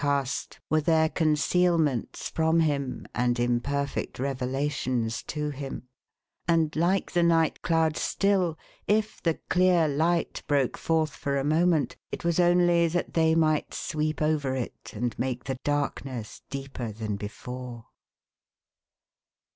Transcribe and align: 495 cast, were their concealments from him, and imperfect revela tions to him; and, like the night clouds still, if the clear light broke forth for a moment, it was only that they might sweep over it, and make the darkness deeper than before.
495 0.01 0.25
cast, 0.33 0.59
were 0.67 0.81
their 0.81 1.09
concealments 1.09 2.27
from 2.31 2.61
him, 2.61 3.05
and 3.13 3.39
imperfect 3.39 4.17
revela 4.17 4.71
tions 4.71 5.21
to 5.21 5.51
him; 5.51 5.83
and, 6.47 6.75
like 6.75 7.11
the 7.11 7.21
night 7.21 7.61
clouds 7.61 8.01
still, 8.01 8.57
if 8.87 9.21
the 9.21 9.35
clear 9.47 9.87
light 9.87 10.41
broke 10.47 10.75
forth 10.75 11.11
for 11.15 11.37
a 11.37 11.43
moment, 11.43 11.97
it 12.11 12.23
was 12.25 12.39
only 12.39 12.87
that 12.87 13.13
they 13.13 13.35
might 13.35 13.75
sweep 13.75 14.23
over 14.23 14.55
it, 14.55 14.91
and 14.95 15.19
make 15.19 15.43
the 15.43 15.59
darkness 15.63 16.41
deeper 16.49 16.91
than 16.91 17.15
before. 17.15 17.85